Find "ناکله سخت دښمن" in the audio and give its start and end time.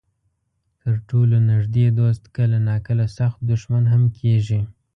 2.69-3.83